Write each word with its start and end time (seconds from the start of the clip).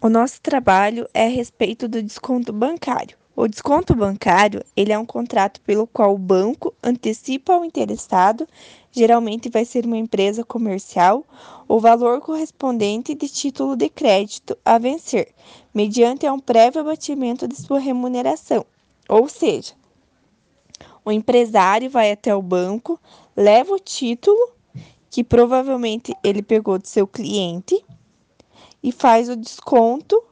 O 0.00 0.08
nosso 0.08 0.40
trabalho 0.40 1.08
é 1.12 1.24
a 1.24 1.28
respeito 1.28 1.88
do 1.88 2.00
desconto 2.00 2.52
bancário. 2.52 3.18
O 3.34 3.48
desconto 3.48 3.96
bancário, 3.96 4.64
ele 4.76 4.92
é 4.92 4.98
um 4.98 5.04
contrato 5.04 5.60
pelo 5.62 5.88
qual 5.88 6.14
o 6.14 6.18
banco 6.18 6.72
antecipa 6.80 7.54
ao 7.54 7.64
interessado, 7.64 8.46
geralmente 8.92 9.48
vai 9.48 9.64
ser 9.64 9.84
uma 9.84 9.96
empresa 9.96 10.44
comercial, 10.44 11.24
o 11.66 11.80
valor 11.80 12.20
correspondente 12.20 13.12
de 13.12 13.28
título 13.28 13.74
de 13.74 13.88
crédito 13.88 14.56
a 14.64 14.78
vencer, 14.78 15.34
mediante 15.74 16.30
um 16.30 16.38
prévio 16.38 16.80
abatimento 16.80 17.48
de 17.48 17.56
sua 17.56 17.80
remuneração. 17.80 18.64
Ou 19.08 19.28
seja, 19.28 19.74
o 21.04 21.10
empresário 21.10 21.90
vai 21.90 22.12
até 22.12 22.32
o 22.32 22.40
banco, 22.40 23.00
leva 23.36 23.74
o 23.74 23.80
título 23.80 24.52
que 25.10 25.24
provavelmente 25.24 26.14
ele 26.22 26.40
pegou 26.40 26.78
do 26.78 26.86
seu 26.86 27.04
cliente 27.04 27.84
e 28.82 28.92
faz 28.92 29.28
o 29.28 29.36
desconto 29.36 30.22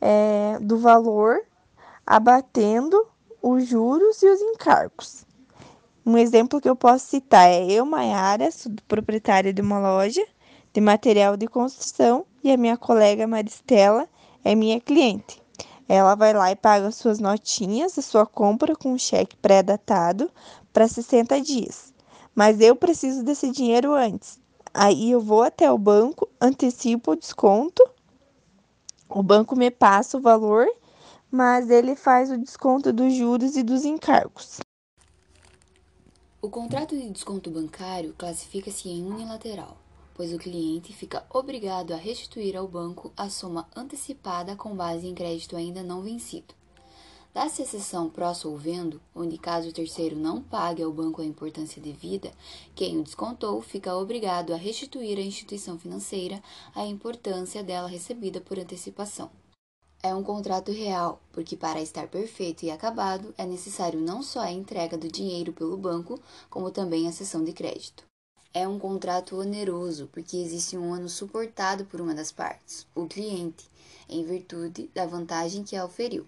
é, 0.00 0.58
do 0.60 0.78
valor, 0.78 1.40
abatendo 2.06 3.06
os 3.42 3.66
juros 3.66 4.22
e 4.22 4.28
os 4.28 4.40
encargos. 4.40 5.24
Um 6.04 6.16
exemplo 6.16 6.60
que 6.60 6.68
eu 6.68 6.76
posso 6.76 7.06
citar 7.06 7.48
é 7.48 7.64
eu, 7.66 7.84
Maiara, 7.84 8.50
sou 8.50 8.72
proprietária 8.86 9.52
de 9.52 9.60
uma 9.60 9.78
loja 9.78 10.24
de 10.72 10.80
material 10.80 11.36
de 11.36 11.46
construção 11.46 12.26
e 12.44 12.52
a 12.52 12.56
minha 12.56 12.76
colega 12.76 13.26
Maristela 13.26 14.08
é 14.44 14.54
minha 14.54 14.80
cliente. 14.80 15.42
Ela 15.88 16.14
vai 16.14 16.32
lá 16.32 16.50
e 16.50 16.56
paga 16.56 16.90
suas 16.90 17.18
notinhas, 17.18 17.98
a 17.98 18.02
sua 18.02 18.26
compra 18.26 18.76
com 18.76 18.92
um 18.92 18.98
cheque 18.98 19.36
pré-datado 19.36 20.30
para 20.72 20.86
60 20.86 21.40
dias. 21.40 21.94
Mas 22.34 22.60
eu 22.60 22.76
preciso 22.76 23.24
desse 23.24 23.50
dinheiro 23.50 23.94
antes. 23.94 24.38
Aí 24.78 25.10
eu 25.10 25.22
vou 25.22 25.42
até 25.42 25.72
o 25.72 25.78
banco, 25.78 26.28
antecipo 26.38 27.12
o 27.12 27.16
desconto, 27.16 27.82
o 29.08 29.22
banco 29.22 29.56
me 29.56 29.70
passa 29.70 30.18
o 30.18 30.20
valor, 30.20 30.68
mas 31.30 31.70
ele 31.70 31.96
faz 31.96 32.30
o 32.30 32.36
desconto 32.36 32.92
dos 32.92 33.14
juros 33.14 33.56
e 33.56 33.62
dos 33.62 33.86
encargos. 33.86 34.58
O 36.42 36.50
contrato 36.50 36.94
de 36.94 37.08
desconto 37.08 37.50
bancário 37.50 38.14
classifica-se 38.18 38.90
em 38.90 39.02
unilateral, 39.02 39.78
pois 40.14 40.30
o 40.34 40.38
cliente 40.38 40.92
fica 40.92 41.24
obrigado 41.30 41.94
a 41.94 41.96
restituir 41.96 42.54
ao 42.54 42.68
banco 42.68 43.10
a 43.16 43.30
soma 43.30 43.66
antecipada 43.74 44.56
com 44.56 44.76
base 44.76 45.06
em 45.06 45.14
crédito 45.14 45.56
ainda 45.56 45.82
não 45.82 46.02
vencido. 46.02 46.54
Dá-se 47.36 47.60
exceção 47.60 48.08
pró-solvendo, 48.08 48.98
onde 49.14 49.36
caso 49.36 49.68
o 49.68 49.72
terceiro 49.72 50.16
não 50.16 50.40
pague 50.40 50.82
ao 50.82 50.90
banco 50.90 51.20
a 51.20 51.24
importância 51.26 51.82
devida, 51.82 52.32
quem 52.74 52.98
o 52.98 53.02
descontou 53.02 53.60
fica 53.60 53.94
obrigado 53.94 54.54
a 54.54 54.56
restituir 54.56 55.18
à 55.18 55.20
instituição 55.20 55.78
financeira 55.78 56.42
a 56.74 56.86
importância 56.86 57.62
dela 57.62 57.88
recebida 57.88 58.40
por 58.40 58.58
antecipação. 58.58 59.30
É 60.02 60.14
um 60.14 60.22
contrato 60.22 60.72
real, 60.72 61.20
porque 61.30 61.58
para 61.58 61.82
estar 61.82 62.08
perfeito 62.08 62.64
e 62.64 62.70
acabado 62.70 63.34
é 63.36 63.44
necessário 63.44 64.00
não 64.00 64.22
só 64.22 64.40
a 64.40 64.50
entrega 64.50 64.96
do 64.96 65.12
dinheiro 65.12 65.52
pelo 65.52 65.76
banco, 65.76 66.18
como 66.48 66.70
também 66.70 67.06
a 67.06 67.12
cessão 67.12 67.44
de 67.44 67.52
crédito. 67.52 68.02
É 68.54 68.66
um 68.66 68.78
contrato 68.78 69.38
oneroso, 69.38 70.08
porque 70.10 70.38
existe 70.38 70.78
um 70.78 70.90
ônus 70.90 71.12
suportado 71.12 71.84
por 71.84 72.00
uma 72.00 72.14
das 72.14 72.32
partes, 72.32 72.86
o 72.94 73.06
cliente, 73.06 73.68
em 74.08 74.24
virtude 74.24 74.90
da 74.94 75.04
vantagem 75.04 75.62
que 75.62 75.76
a 75.76 75.84
oferiu. 75.84 76.26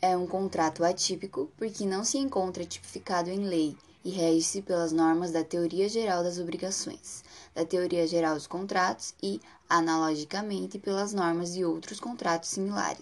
É 0.00 0.14
um 0.14 0.26
contrato 0.26 0.84
atípico 0.84 1.50
porque 1.56 1.86
não 1.86 2.04
se 2.04 2.18
encontra 2.18 2.66
tipificado 2.66 3.30
em 3.30 3.44
lei 3.44 3.76
e 4.04 4.10
rege-se 4.10 4.60
pelas 4.60 4.92
normas 4.92 5.32
da 5.32 5.42
Teoria 5.42 5.88
Geral 5.88 6.22
das 6.22 6.38
Obrigações, 6.38 7.24
da 7.54 7.64
Teoria 7.64 8.06
Geral 8.06 8.34
dos 8.34 8.46
Contratos 8.46 9.14
e, 9.22 9.40
analogicamente, 9.68 10.78
pelas 10.78 11.14
normas 11.14 11.54
de 11.54 11.64
outros 11.64 11.98
contratos 11.98 12.50
similares. 12.50 13.00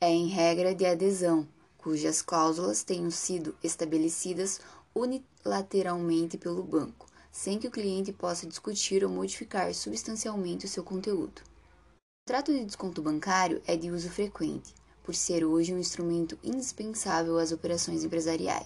É 0.00 0.08
em 0.08 0.28
regra 0.28 0.74
de 0.74 0.86
adesão, 0.86 1.46
cujas 1.76 2.22
cláusulas 2.22 2.84
tenham 2.84 3.10
sido 3.10 3.54
estabelecidas 3.62 4.60
unilateralmente 4.94 6.38
pelo 6.38 6.62
banco, 6.62 7.06
sem 7.30 7.58
que 7.58 7.66
o 7.66 7.70
cliente 7.70 8.12
possa 8.12 8.46
discutir 8.46 9.04
ou 9.04 9.10
modificar 9.10 9.74
substancialmente 9.74 10.64
o 10.64 10.68
seu 10.68 10.84
conteúdo. 10.84 11.42
O 11.42 12.28
contrato 12.28 12.52
de 12.52 12.64
desconto 12.64 13.02
bancário 13.02 13.60
é 13.66 13.76
de 13.76 13.90
uso 13.90 14.08
frequente, 14.08 14.74
por 15.06 15.14
ser 15.14 15.44
hoje 15.44 15.72
um 15.72 15.78
instrumento 15.78 16.36
indispensável 16.42 17.38
às 17.38 17.52
operações 17.52 18.02
empresariais. 18.02 18.64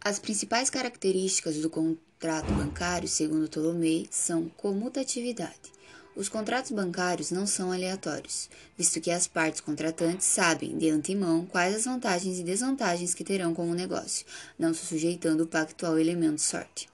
As 0.00 0.18
principais 0.18 0.70
características 0.70 1.58
do 1.58 1.70
contrato 1.70 2.50
bancário, 2.54 3.06
segundo 3.06 3.46
Tolomei, 3.46 4.08
são 4.10 4.48
comutatividade. 4.56 5.70
Os 6.16 6.28
contratos 6.28 6.72
bancários 6.72 7.30
não 7.30 7.46
são 7.46 7.70
aleatórios, 7.72 8.50
visto 8.76 9.00
que 9.00 9.10
as 9.10 9.26
partes 9.26 9.60
contratantes 9.60 10.26
sabem, 10.26 10.76
de 10.76 10.90
antemão, 10.90 11.46
quais 11.46 11.74
as 11.74 11.84
vantagens 11.84 12.38
e 12.38 12.42
desvantagens 12.42 13.14
que 13.14 13.24
terão 13.24 13.54
com 13.54 13.70
o 13.70 13.74
negócio, 13.74 14.26
não 14.58 14.74
se 14.74 14.84
sujeitando 14.84 15.44
o 15.44 15.46
pacto 15.46 15.86
ao 15.86 15.98
elemento 15.98 16.40
sorte. 16.40 16.91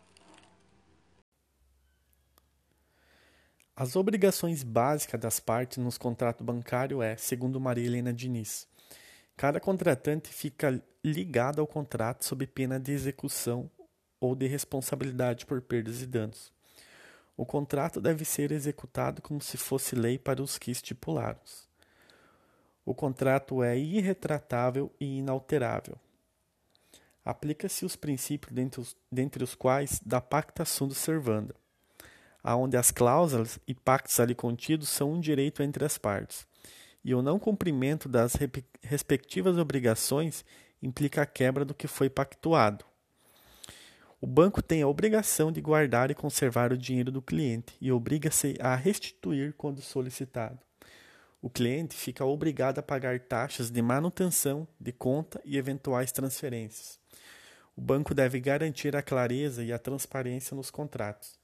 As 3.80 3.94
obrigações 3.94 4.64
básicas 4.64 5.20
das 5.20 5.38
partes 5.38 5.78
nos 5.78 5.96
contratos 5.96 6.44
bancários 6.44 7.00
é, 7.00 7.16
segundo 7.16 7.60
Maria 7.60 7.86
Helena 7.86 8.12
Diniz, 8.12 8.66
cada 9.36 9.60
contratante 9.60 10.30
fica 10.30 10.82
ligado 11.04 11.60
ao 11.60 11.66
contrato 11.68 12.24
sob 12.24 12.44
pena 12.48 12.80
de 12.80 12.90
execução 12.90 13.70
ou 14.20 14.34
de 14.34 14.48
responsabilidade 14.48 15.46
por 15.46 15.62
perdas 15.62 16.02
e 16.02 16.06
danos. 16.06 16.52
O 17.36 17.46
contrato 17.46 18.00
deve 18.00 18.24
ser 18.24 18.50
executado 18.50 19.22
como 19.22 19.40
se 19.40 19.56
fosse 19.56 19.94
lei 19.94 20.18
para 20.18 20.42
os 20.42 20.58
que 20.58 20.72
estipularam. 20.72 21.38
O 22.84 22.92
contrato 22.92 23.62
é 23.62 23.78
irretratável 23.78 24.92
e 24.98 25.18
inalterável. 25.18 25.96
Aplica-se 27.24 27.84
os 27.84 27.94
princípios 27.94 28.52
dentre 28.52 28.80
os, 28.80 28.96
dentre 29.08 29.44
os 29.44 29.54
quais 29.54 30.00
da 30.04 30.20
pacta 30.20 30.64
sunt 30.64 30.94
servanda 30.94 31.54
aonde 32.48 32.78
as 32.78 32.90
cláusulas 32.90 33.60
e 33.68 33.74
pactos 33.74 34.18
ali 34.18 34.34
contidos 34.34 34.88
são 34.88 35.12
um 35.12 35.20
direito 35.20 35.62
entre 35.62 35.84
as 35.84 35.98
partes, 35.98 36.46
e 37.04 37.14
o 37.14 37.20
não 37.20 37.38
cumprimento 37.38 38.08
das 38.08 38.38
respectivas 38.82 39.58
obrigações 39.58 40.46
implica 40.82 41.20
a 41.20 41.26
quebra 41.26 41.62
do 41.62 41.74
que 41.74 41.86
foi 41.86 42.08
pactuado. 42.08 42.86
O 44.18 44.26
banco 44.26 44.62
tem 44.62 44.80
a 44.80 44.88
obrigação 44.88 45.52
de 45.52 45.60
guardar 45.60 46.10
e 46.10 46.14
conservar 46.14 46.72
o 46.72 46.78
dinheiro 46.78 47.12
do 47.12 47.20
cliente 47.20 47.76
e 47.82 47.92
obriga-se 47.92 48.56
a 48.60 48.74
restituir 48.74 49.52
quando 49.52 49.82
solicitado. 49.82 50.58
O 51.42 51.50
cliente 51.50 51.94
fica 51.94 52.24
obrigado 52.24 52.78
a 52.78 52.82
pagar 52.82 53.20
taxas 53.20 53.70
de 53.70 53.82
manutenção 53.82 54.66
de 54.80 54.90
conta 54.90 55.38
e 55.44 55.58
eventuais 55.58 56.12
transferências. 56.12 56.98
O 57.76 57.80
banco 57.82 58.14
deve 58.14 58.40
garantir 58.40 58.96
a 58.96 59.02
clareza 59.02 59.62
e 59.62 59.70
a 59.70 59.78
transparência 59.78 60.56
nos 60.56 60.70
contratos 60.70 61.37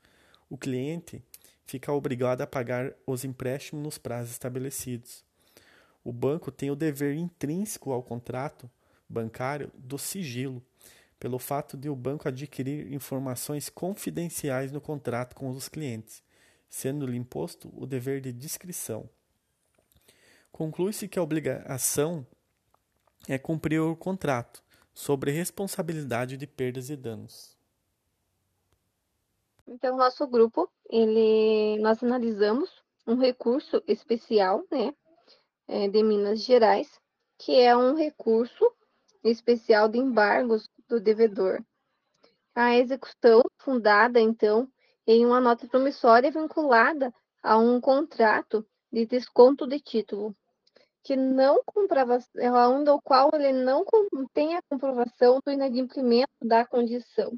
o 0.48 0.56
cliente 0.56 1.22
fica 1.66 1.92
obrigado 1.92 2.42
a 2.42 2.46
pagar 2.46 2.92
os 3.06 3.24
empréstimos 3.24 3.82
nos 3.82 3.98
prazos 3.98 4.32
estabelecidos. 4.32 5.24
O 6.02 6.12
banco 6.12 6.50
tem 6.50 6.70
o 6.70 6.76
dever 6.76 7.14
intrínseco 7.14 7.92
ao 7.92 8.02
contrato 8.02 8.70
bancário 9.08 9.70
do 9.74 9.98
sigilo, 9.98 10.62
pelo 11.18 11.38
fato 11.38 11.76
de 11.76 11.88
o 11.88 11.96
banco 11.96 12.28
adquirir 12.28 12.92
informações 12.92 13.68
confidenciais 13.68 14.70
no 14.70 14.80
contrato 14.80 15.34
com 15.34 15.48
os 15.50 15.68
clientes, 15.68 16.22
sendo-lhe 16.68 17.16
imposto 17.16 17.72
o 17.74 17.86
dever 17.86 18.20
de 18.20 18.32
discrição. 18.32 19.08
Conclui-se 20.52 21.08
que 21.08 21.18
a 21.18 21.22
obrigação 21.22 22.26
é 23.26 23.38
cumprir 23.38 23.80
o 23.80 23.96
contrato, 23.96 24.62
sobre 24.94 25.32
responsabilidade 25.32 26.36
de 26.36 26.46
perdas 26.46 26.88
e 26.88 26.96
danos. 26.96 27.53
Então, 29.66 29.96
nosso 29.96 30.26
grupo, 30.26 30.70
ele, 30.90 31.78
nós 31.80 32.02
analisamos 32.02 32.70
um 33.06 33.16
recurso 33.16 33.82
especial, 33.86 34.62
né, 34.70 34.94
é, 35.66 35.88
de 35.88 36.02
Minas 36.02 36.42
Gerais, 36.44 37.00
que 37.38 37.58
é 37.58 37.74
um 37.76 37.94
recurso 37.94 38.70
especial 39.22 39.88
de 39.88 39.98
embargos 39.98 40.68
do 40.86 41.00
devedor. 41.00 41.64
A 42.54 42.76
execução 42.76 43.42
fundada, 43.58 44.20
então, 44.20 44.68
em 45.06 45.24
uma 45.24 45.40
nota 45.40 45.66
promissória 45.66 46.30
vinculada 46.30 47.12
a 47.42 47.58
um 47.58 47.80
contrato 47.80 48.66
de 48.92 49.06
desconto 49.06 49.66
de 49.66 49.80
título, 49.80 50.36
que 51.02 51.16
não 51.16 51.62
comprova, 51.64 52.18
onde 52.70 52.90
o 52.90 53.00
qual 53.00 53.30
ele 53.34 53.52
não 53.52 53.84
tem 54.32 54.56
a 54.56 54.62
comprovação 54.62 55.40
do 55.44 55.52
inadimplemento 55.52 56.32
da 56.42 56.66
condição. 56.66 57.32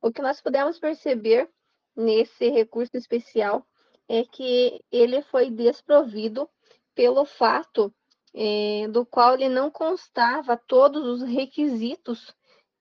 O 0.00 0.10
que 0.10 0.22
nós 0.22 0.40
podemos 0.40 0.78
perceber 0.78 1.48
nesse 1.96 2.48
recurso 2.50 2.96
especial 2.96 3.66
é 4.08 4.24
que 4.24 4.80
ele 4.92 5.22
foi 5.22 5.50
desprovido 5.50 6.48
pelo 6.94 7.24
fato 7.24 7.92
é, 8.34 8.86
do 8.88 9.04
qual 9.04 9.34
ele 9.34 9.48
não 9.48 9.70
constava 9.70 10.56
todos 10.56 11.04
os 11.06 11.22
requisitos 11.28 12.34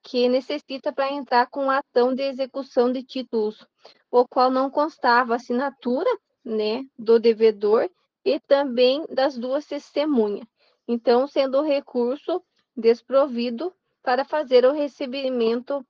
que 0.03 0.29
necessita 0.29 0.93
para 0.93 1.11
entrar 1.11 1.47
com 1.47 1.69
a 1.69 1.79
ação 1.79 2.13
de 2.13 2.21
execução 2.21 2.91
de 2.91 3.01
títulos, 3.01 3.65
o 4.11 4.27
qual 4.27 4.51
não 4.51 4.69
constava 4.69 5.35
assinatura 5.35 6.09
né, 6.43 6.85
do 6.97 7.19
devedor 7.19 7.89
e 8.23 8.39
também 8.39 9.03
das 9.09 9.37
duas 9.37 9.65
testemunhas. 9.65 10.47
Então, 10.87 11.27
sendo 11.27 11.57
o 11.59 11.63
recurso 11.63 12.43
desprovido 12.77 13.73
para 14.03 14.23
fazer 14.23 14.65
o 14.65 14.71
recebimento 14.71 15.83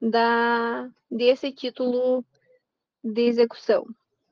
da, 0.00 0.90
desse 1.10 1.50
título 1.50 2.24
de 3.04 3.22
execução. 3.28 3.86